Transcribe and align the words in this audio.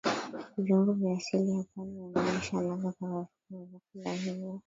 Viungo 0.57 0.93
vya 0.93 1.13
asili 1.17 1.51
ya 1.51 1.63
pwani 1.75 1.99
hunogesha 1.99 2.61
ladha 2.61 2.93
ya 3.49 3.59
vyakula 3.65 4.13
hivyo 4.13 4.59